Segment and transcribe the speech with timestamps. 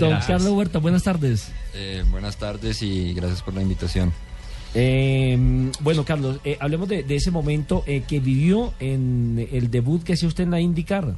[0.00, 1.50] Don Carlos Huerta, buenas tardes.
[1.74, 4.12] Eh, buenas tardes y gracias por la invitación.
[4.72, 5.36] Eh,
[5.80, 10.12] bueno, Carlos, eh, hablemos de, de ese momento eh, que vivió en el debut que
[10.12, 11.14] hacía usted en la IndyCar.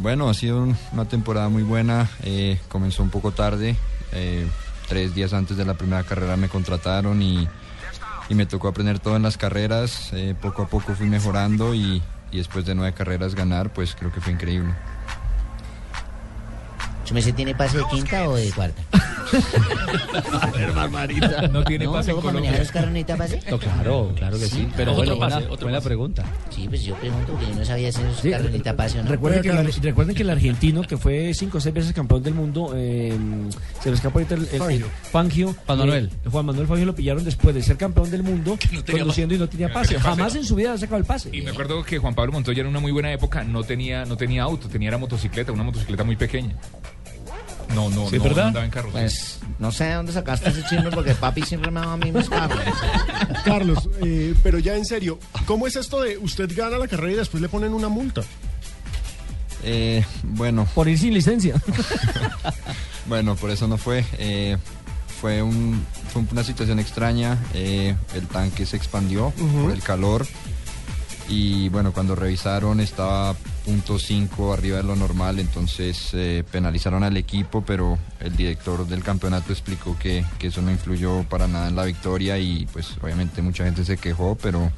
[0.00, 2.08] Bueno, ha sido un- una temporada muy buena.
[2.22, 3.76] eh, comenzó un poco tarde.
[4.88, 7.46] tres días antes de la primera carrera me contrataron y,
[8.30, 10.10] y me tocó aprender todo en las carreras.
[10.40, 12.00] poco a poco fui mejorando y,
[12.32, 14.72] y después de nueve carreras ganar, pues creo que fue increíble.
[17.04, 18.82] ¿Su merced tiene pase de quinta o de cuarta?
[21.50, 22.58] No tiene no, pase en para manejar Colombia.
[22.58, 23.40] los carros necesita pase.
[23.50, 24.68] No, claro, claro que sí.
[24.76, 25.88] Pero bueno, pase, buena, otro buena pase.
[25.88, 26.24] pregunta.
[26.50, 29.04] Sí, pues yo pregunto porque yo no sabía si esos Sí, carros necesita pase o
[29.04, 29.10] no.
[29.10, 32.34] Recuerden que, el- recuerden que el argentino, que fue cinco o seis veces campeón del
[32.34, 33.16] mundo, eh,
[33.82, 34.46] se me escapa ahorita el,
[35.10, 35.54] Fangio.
[35.66, 36.10] Juan Manuel.
[36.24, 39.34] eh, Juan Manuel Fangio lo pillaron después de ser campeón del mundo, no tenía conduciendo
[39.34, 39.88] y no tenía pase.
[39.94, 40.16] tenía pase.
[40.16, 41.30] Jamás en su vida ha sacado el pase.
[41.32, 44.16] Y me acuerdo que Juan Pablo Montoya en una muy buena época no tenía, no
[44.16, 46.54] tenía auto, tenía era motocicleta, una motocicleta muy pequeña.
[47.74, 48.42] No, no, ¿Sí, no, verdad?
[48.42, 48.90] no andaba en carro.
[48.90, 52.10] Pues no sé de dónde sacaste ese chisme porque papi siempre me daba a mí
[52.12, 52.60] mis carros.
[53.44, 57.16] Carlos, eh, pero ya en serio, ¿cómo es esto de usted gana la carrera y
[57.16, 58.22] después le ponen una multa?
[59.62, 61.54] Eh, bueno, Por ir sin licencia.
[63.06, 64.02] Bueno, por eso no fue.
[64.18, 64.56] eh,
[65.20, 67.38] fue, un, fue una situación extraña.
[67.52, 69.30] eh, el tanque se expandió
[69.62, 70.26] por el calor.
[71.28, 73.34] Y bueno, cuando revisaron estaba
[73.66, 79.52] .5 arriba de lo normal, entonces eh, penalizaron al equipo, pero el director del campeonato
[79.52, 83.64] explicó que, que eso no influyó para nada en la victoria y pues obviamente mucha
[83.64, 84.70] gente se quejó, pero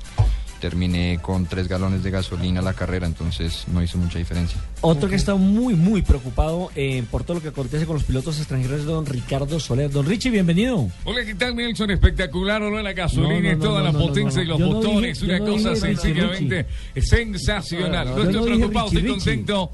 [0.60, 4.58] terminé con tres galones de gasolina la carrera, entonces no hizo mucha diferencia.
[4.80, 8.38] Otro que está muy, muy preocupado eh, por todo lo que acontece con los pilotos
[8.38, 9.90] extranjeros es don Ricardo Soler.
[9.90, 10.88] Don Richie, bienvenido.
[11.04, 11.90] Hola, ¿qué tal, Nelson?
[11.90, 14.46] Espectacular, olor la gasolina No, no, y toda no, la no, no, potencia no, y
[14.48, 16.66] los yo no botones, dije- una cosa Richie, sencillamente
[17.00, 18.08] sensacional.
[18.14, 19.14] No, estoy preocupado, Richie, estoy Richie.
[19.14, 19.70] contento.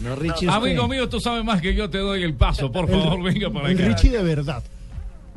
[0.00, 2.72] No, Richie, Amigo mío, tú sabes más que yo, te doy el paso.
[2.72, 3.88] Por favor, venga para El acá.
[3.88, 4.62] Richie de verdad.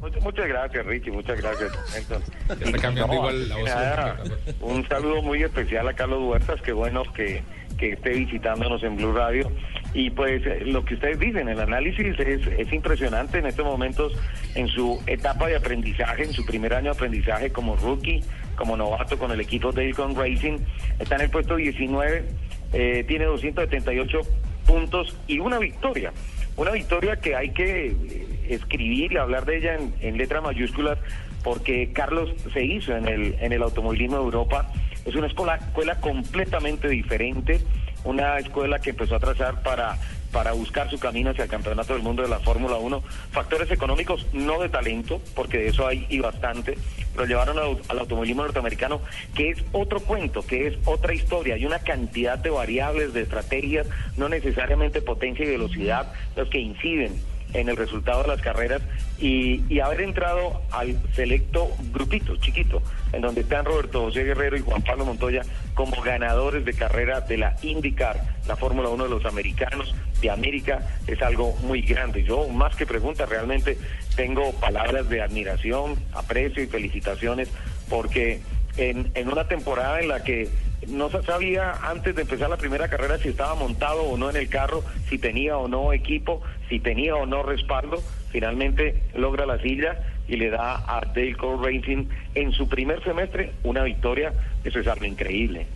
[0.03, 1.71] Muchas, muchas gracias, Richie, muchas gracias.
[1.93, 2.21] Nelson.
[2.59, 3.65] Ya está cambiando No, igual la voz.
[3.65, 4.23] nada,
[4.59, 7.41] un saludo muy especial a Carlos Huertas, qué bueno que,
[7.77, 9.49] que esté visitándonos en Blue Radio.
[9.93, 14.11] Y pues eh, lo que ustedes dicen, el análisis es, es impresionante en estos momentos
[14.55, 18.25] en su etapa de aprendizaje, en su primer año de aprendizaje como rookie,
[18.57, 20.57] como novato con el equipo Daycon Racing.
[20.99, 22.25] Está en el puesto 19,
[22.73, 24.19] eh, tiene 278
[24.65, 26.11] puntos y una victoria.
[26.55, 30.99] Una victoria que hay que eh, escribir y hablar de ella en, letras mayúsculas
[31.43, 34.71] porque Carlos se hizo en el, en el automovilismo de Europa.
[35.05, 37.59] Es una escuela, escuela completamente diferente,
[38.03, 39.97] una escuela que empezó a trazar para,
[40.33, 43.01] para buscar su camino hacia el campeonato del mundo de la Fórmula 1.
[43.31, 46.77] Factores económicos, no de talento, porque de eso hay y bastante,
[47.13, 48.99] pero llevaron al, al automovilismo norteamericano,
[49.35, 51.55] que es otro cuento, que es otra historia.
[51.55, 57.13] Hay una cantidad de variables, de estrategias, no necesariamente potencia y velocidad, los que inciden
[57.53, 58.81] en el resultado de las carreras
[59.19, 62.81] y, y haber entrado al selecto grupito chiquito,
[63.11, 65.43] en donde están Roberto José Guerrero y Juan Pablo Montoya
[65.73, 70.87] como ganadores de carrera de la IndyCar, la Fórmula 1 de los americanos de América,
[71.07, 72.23] es algo muy grande.
[72.23, 73.77] Yo, más que pregunta, realmente
[74.15, 77.49] tengo palabras de admiración, aprecio y felicitaciones,
[77.89, 78.41] porque
[78.77, 80.49] en, en una temporada en la que
[80.87, 84.35] no se sabía antes de empezar la primera carrera si estaba montado o no en
[84.35, 88.01] el carro, si tenía o no equipo, si tenía o no respaldo.
[88.31, 93.53] Finalmente logra la silla y le da a Dale Cole Racing en su primer semestre
[93.63, 94.33] una victoria.
[94.63, 95.67] Eso es algo increíble.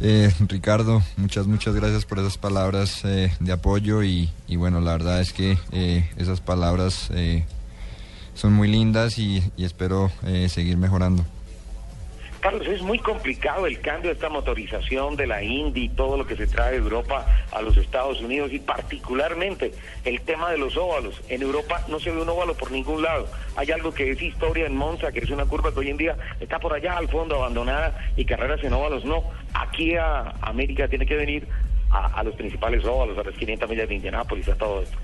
[0.00, 5.20] Eh, Ricardo, muchas, muchas gracias por esas palabras eh, de apoyo y, bueno, la verdad
[5.20, 7.44] es que eh, esas palabras eh,
[8.34, 11.24] son muy lindas y, y espero eh, seguir mejorando.
[12.44, 16.26] Carlos, es muy complicado el cambio de esta motorización de la Indy y todo lo
[16.26, 19.72] que se trae de Europa a los Estados Unidos y particularmente
[20.04, 21.22] el tema de los óvalos.
[21.30, 23.28] En Europa no se ve un óvalo por ningún lado.
[23.56, 26.18] Hay algo que es historia en Monza, que es una curva que hoy en día
[26.38, 29.24] está por allá al fondo abandonada y carreras en óvalos no.
[29.54, 31.48] Aquí a América tiene que venir
[31.90, 34.98] a, los principales óvalos, a las 500 millas de Indianápolis, a todo esto.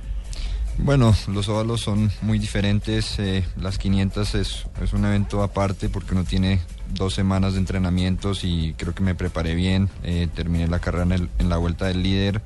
[0.76, 3.18] Bueno, los óvalos son muy diferentes.
[3.18, 6.60] eh, las 500 es, es un evento aparte porque uno tiene
[6.94, 9.88] dos semanas de entrenamientos y creo que me preparé bien.
[10.02, 12.42] eh, terminé la carrera en, el- en la vuelta del líder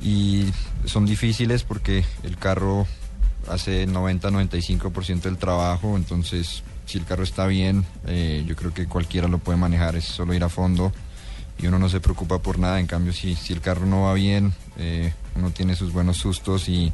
[0.00, 0.46] y
[0.84, 2.86] son difíciles porque el carro
[3.50, 5.96] hace el 90-95% del trabajo.
[5.96, 9.96] Entonces, si el carro está bien, eh, yo creo que cualquiera lo puede manejar.
[9.96, 10.92] Es solo ir a fondo
[11.58, 12.78] y uno no se preocupa por nada.
[12.80, 16.68] En cambio, si, si el carro no va bien, eh, uno tiene sus buenos sustos
[16.68, 16.92] y,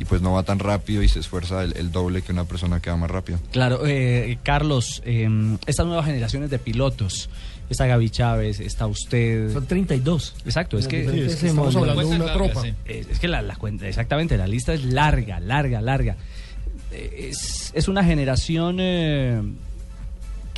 [0.00, 2.80] y pues no va tan rápido y se esfuerza el, el doble que una persona
[2.80, 3.38] que va más rápido.
[3.52, 5.28] Claro, eh, Carlos, eh,
[5.66, 7.28] estas nuevas generaciones de pilotos,
[7.68, 9.52] está Gaby Chávez, está usted.
[9.52, 10.34] Son 32.
[10.46, 12.62] Exacto, es que, Sí, es que estamos hablando de una tropa.
[12.86, 16.16] es, es que la, la cuenta, exactamente, la lista es larga, larga, larga.
[16.92, 19.40] Eh, Es, es una generación eh,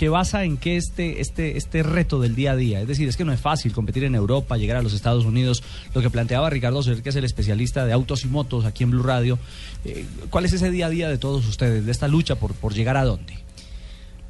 [0.02, 3.16] que basa en que este, este, este reto del día a día, es decir, es
[3.16, 5.62] que no es fácil competir en Europa, llegar a los Estados Unidos,
[5.94, 8.90] lo que planteaba Ricardo Ser, que es el especialista de autos y motos aquí en
[8.90, 9.38] Blue Radio,
[9.84, 12.74] eh, ¿cuál es ese día a día de todos ustedes, de esta lucha por, por
[12.74, 13.38] llegar a dónde?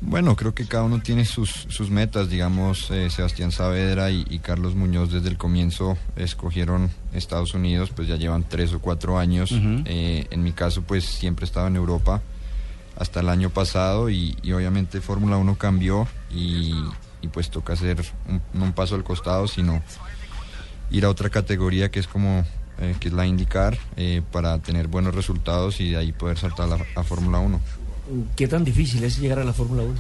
[0.03, 4.41] Bueno, creo que cada uno tiene sus, sus metas, digamos, eh, Sebastián Saavedra y, y
[4.41, 9.55] Carlos Muñoz desde el comienzo escogieron Estados Unidos, pues ya llevan tres o cuatro años.
[9.87, 12.21] Eh, en mi caso, pues siempre he estado en Europa
[12.97, 16.75] hasta el año pasado y, y obviamente Fórmula 1 cambió y,
[17.23, 19.83] y pues toca hacer un, no un paso al costado, sino
[20.91, 22.45] ir a otra categoría que es como
[22.79, 26.67] eh, que es la IndyCar eh, para tener buenos resultados y de ahí poder saltar
[26.73, 27.61] a, la- a Fórmula 1.
[28.37, 29.95] ¿Qué tan difícil es llegar a la Fórmula 1?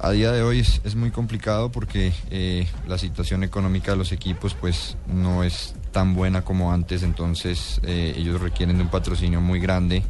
[0.00, 4.12] A día de hoy es, es muy complicado porque eh, la situación económica de los
[4.12, 9.58] equipos pues no es tan buena como antes, entonces ellos requieren de un patrocinio muy
[9.58, 10.04] grande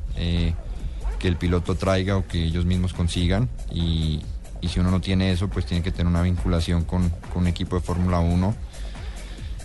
[1.19, 3.49] que el piloto traiga o que ellos mismos consigan.
[3.73, 4.23] Y,
[4.69, 7.77] si uno no tiene eso pues tiene que tener una vinculación con, con un equipo
[7.77, 8.55] de Fórmula 1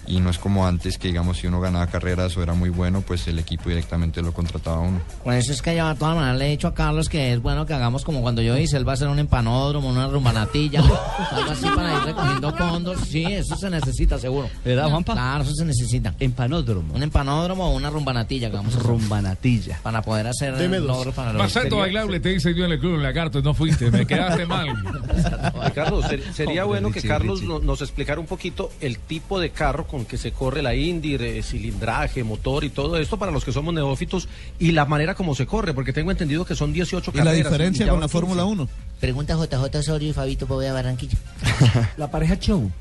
[0.07, 3.01] y no es como antes que digamos si uno ganaba carreras o era muy bueno
[3.01, 5.01] pues el equipo directamente lo contrataba a uno.
[5.23, 7.41] Por eso es que yo a todas maneras le he dicho a Carlos que es
[7.41, 10.79] bueno que hagamos como cuando yo hice, él va a hacer un empanódromo, una rumbanatilla,
[11.31, 12.99] algo así para ir recogiendo fondos.
[13.07, 14.49] Sí, eso se necesita seguro.
[14.65, 15.13] ¿Verdad, Juanpa?
[15.13, 16.13] Claro, eso se necesita.
[16.19, 19.79] Empanódromo, Un empanódromo o una rumbanatilla hacer rumbanatilla.
[19.83, 20.97] para poder hacer Deme el dos.
[20.97, 23.89] logro para los Pasando bailable te hice yo en el club en Lagarto, no fuiste,
[23.91, 24.67] me quedaste mal.
[25.65, 27.59] Ricardo, ser- sería Hombre, bueno que Richie, Carlos Richie.
[27.65, 32.23] nos explicara un poquito el tipo de carro con que se corre la Indy, cilindraje,
[32.23, 35.75] motor y todo esto para los que somos neófitos y la manera como se corre,
[35.75, 37.45] porque tengo entendido que son 18 ¿Y la carreras.
[37.45, 38.19] diferencia ya con van la 15.
[38.19, 38.69] Fórmula 1?
[38.99, 41.15] Pregunta JJ Osorio y Fabito Poveda Barranquilla.
[41.97, 42.71] La pareja show.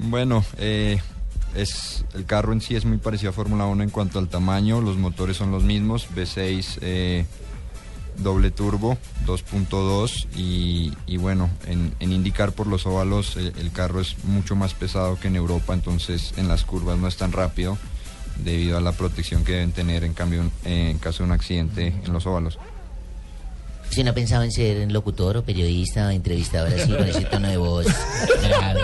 [0.00, 0.98] Bueno, eh,
[1.54, 4.80] es, el carro en sí es muy parecido a Fórmula 1 en cuanto al tamaño,
[4.80, 7.26] los motores son los mismos, V6 eh,
[8.18, 14.56] doble turbo, 2.2 y, bueno, en, indicar por los óvalos eh, el carro es mucho
[14.56, 17.78] más pesado que en Europa, entonces en las curvas no es tan rápido
[18.42, 22.12] debido a la protección que deben tener en cambio en caso de un accidente en
[22.12, 22.58] los óvalos.
[23.90, 27.56] Si no pensaba en ser locutor o periodista o entrevistador así con ese tono de
[27.56, 27.86] voz
[28.42, 28.80] grave,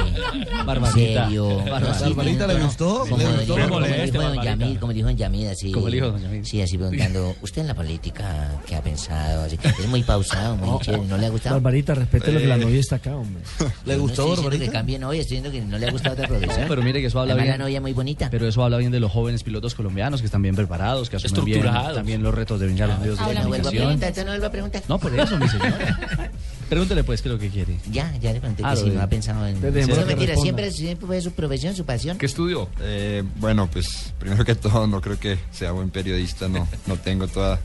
[0.64, 0.92] Barbarita.
[1.26, 2.00] serio, Barbarita.
[2.08, 3.00] ¿Barbarita le gustó?
[3.00, 3.54] Como, ¿Le dijo- gustó?
[3.54, 4.44] como Moleste, dijo don Barbarita.
[4.44, 5.72] Yamil, como dijo don Yamil, así.
[5.72, 6.46] Como dijo don Yamil.
[6.46, 9.42] Sí, así preguntando, ¿usted en la política qué ha pensado?
[9.44, 11.56] Así, es muy pausado, muy chévere, ¿no le ha gustado?
[11.56, 12.58] Barbarita, respete lo que la Eh.
[12.58, 13.42] novia está acá, hombre.
[13.84, 14.72] ¿Le gustó, no diciendo que Barbarita?
[14.72, 16.64] cambie novia, estoy diciendo que no le ha gustado otra producción.
[16.68, 17.48] Pero mire que eso habla bien.
[17.48, 18.28] la novia muy bonita.
[18.30, 21.44] Pero eso habla bien de los jóvenes pilotos colombianos que están bien preparados, que asumen
[21.44, 21.62] bien
[21.94, 23.82] también los retos de venir a los medios de no vuelva a comunicación.
[23.84, 24.82] preguntar, ¿usted no vuelva a preguntar?
[24.92, 26.30] No, por eso, mi señora.
[26.68, 27.78] Pregúntele pues qué es lo que quiere.
[27.90, 29.56] Ya, ya le pregunté Ah, que lo si de- no ha pensado en...
[29.56, 32.18] Entonces, No, mentira, siempre, siempre fue su profesión, su pasión.
[32.18, 32.68] ¿Qué estudió?
[32.80, 37.26] Eh, bueno, pues primero que todo no creo que sea buen periodista, no, no tengo
[37.28, 37.58] toda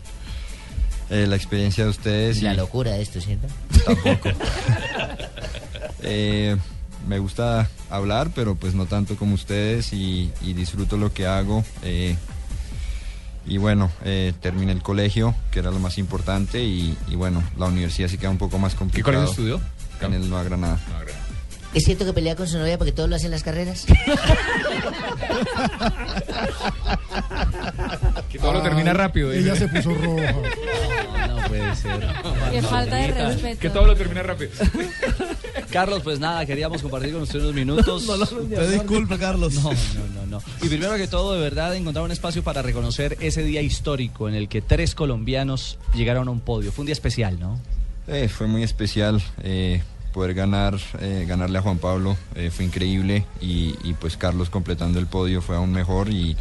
[1.09, 2.41] eh, la experiencia de ustedes.
[2.41, 3.47] La y- locura de esto, ¿cierto?
[3.85, 4.30] Tampoco.
[6.03, 6.56] Eh,
[7.07, 11.63] me gusta hablar, pero pues no tanto como ustedes y, y disfruto lo que hago.
[11.83, 12.15] eh,
[13.47, 17.65] y bueno, eh, terminé el colegio, que era lo más importante, y, y bueno, la
[17.67, 19.13] universidad sí queda un poco más ¿Qué complicado.
[19.25, 19.61] colegio estudió?
[20.07, 20.79] En el Nueva Granada.
[20.89, 21.11] No, gra-
[21.73, 23.85] ¿Es cierto que pelea con su novia porque todos lo hacen en las carreras?
[28.29, 29.31] Que todo lo termina rápido.
[29.31, 29.67] Ella dice.
[29.67, 30.33] se puso roja.
[31.27, 32.07] No, no puede ser.
[32.51, 33.59] Qué falta de respeto.
[33.59, 34.51] Que todo lo termina rápido.
[35.71, 38.07] Carlos, pues nada, queríamos compartir con usted unos minutos.
[38.09, 39.54] Usted disculpe, Carlos.
[39.56, 40.42] No, no, no, no.
[40.62, 44.36] Y primero que todo, de verdad, encontrar un espacio para reconocer ese día histórico en
[44.36, 46.71] el que tres colombianos llegaron a un podio.
[46.71, 47.59] Fue un día especial, ¿no?
[48.07, 49.81] Eh, fue muy especial eh,
[50.14, 54.97] poder ganar, eh, ganarle a Juan Pablo, eh, fue increíble y, y, pues Carlos completando
[54.97, 56.36] el podio fue aún mejor y,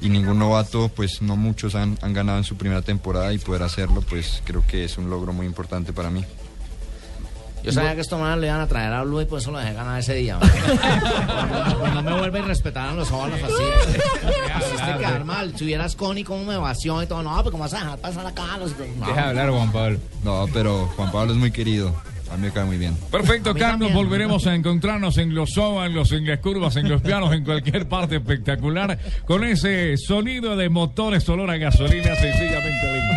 [0.00, 3.62] y ningún novato, pues no muchos han, han ganado en su primera temporada y poder
[3.62, 6.24] hacerlo, pues creo que es un logro muy importante para mí.
[7.66, 9.58] Yo sabía que estos manos le iban a traer a Blue y por eso lo
[9.58, 10.38] dejé ganar ese día.
[11.78, 13.98] no, no me vuelve a respetar a los óvalos así.
[14.54, 15.52] Así te quedar mal.
[15.56, 17.24] Si hubieras Connie como me vació y todo.
[17.24, 18.70] No, pero ¿cómo vas a dejar pasar acá a los...
[18.78, 19.06] No.
[19.08, 19.98] Deja de hablar, Juan Pablo.
[20.22, 21.92] No, pero Juan Pablo es muy querido,
[22.30, 22.96] a mí me cae muy bien.
[23.10, 23.70] Perfecto, Carlos.
[23.70, 23.94] también.
[23.94, 28.16] Volveremos a encontrarnos en los óvalos, en las curvas, en los pianos, en cualquier parte
[28.16, 33.14] espectacular, con ese sonido de motores olor a gasolina sencillamente lindo.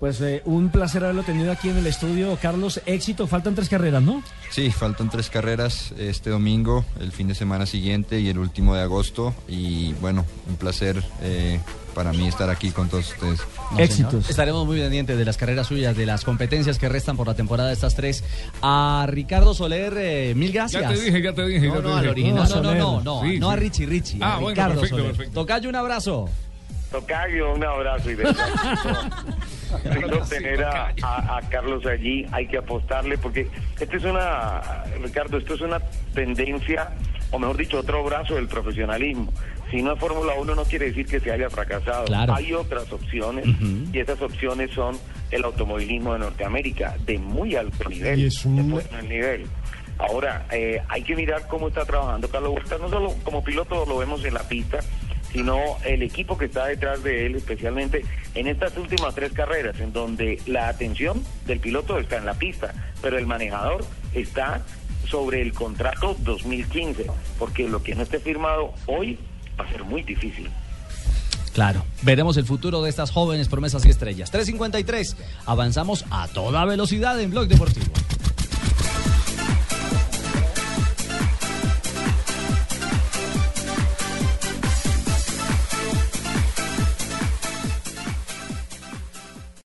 [0.00, 2.38] Pues eh, un placer haberlo tenido aquí en el estudio.
[2.40, 3.26] Carlos, éxito.
[3.26, 4.22] Faltan tres carreras, ¿no?
[4.50, 8.82] Sí, faltan tres carreras este domingo, el fin de semana siguiente y el último de
[8.82, 9.34] agosto.
[9.48, 11.58] Y bueno, un placer eh,
[11.96, 13.40] para mí estar aquí con todos ustedes.
[13.72, 14.30] No, Éxitos.
[14.30, 17.68] Estaremos muy pendientes de las carreras suyas, de las competencias que restan por la temporada
[17.70, 18.22] de estas tres.
[18.62, 20.80] A Ricardo Soler, eh, mil gracias.
[20.80, 21.66] Ya te dije, ya te dije.
[21.66, 22.10] No, ya no, te al dije.
[22.10, 22.48] original.
[22.48, 23.56] No, no, no, no, Sí, no a.
[23.56, 24.18] Richie Richie.
[24.22, 25.10] Ah, a bueno, Ricardo perfecto, Soler.
[25.16, 25.40] perfecto.
[25.40, 26.28] Tocayo, un abrazo.
[26.92, 28.24] Tocayo, un abrazo y de
[30.28, 33.48] Tener a, a- a Carlos allí, hay que apostarle porque
[33.78, 34.60] esto es una,
[35.02, 35.80] Ricardo, esto es una
[36.14, 36.90] tendencia,
[37.30, 39.32] o mejor dicho, otro brazo del profesionalismo.
[39.70, 42.06] Si no es Fórmula 1 no quiere decir que se haya fracasado.
[42.06, 42.34] Claro.
[42.34, 43.44] Hay otras opciones
[43.92, 44.96] y esas opciones son
[45.30, 48.18] el automovilismo de Norteamérica, de muy alto nivel.
[48.18, 49.46] Y es un- de nivel.
[49.98, 53.98] Ahora, eh, hay que mirar cómo está trabajando Carlos Huerta, no solo como piloto lo
[53.98, 54.78] vemos en la pista,
[55.32, 58.04] sino el equipo que está detrás de él, especialmente
[58.34, 62.72] en estas últimas tres carreras, en donde la atención del piloto está en la pista,
[63.02, 64.62] pero el manejador está
[65.08, 67.06] sobre el contrato 2015,
[67.38, 69.18] porque lo que no esté firmado hoy
[69.58, 70.48] va a ser muy difícil.
[71.52, 74.32] Claro, veremos el futuro de estas jóvenes promesas y estrellas.
[74.32, 77.92] 3.53, avanzamos a toda velocidad en Blog Deportivo.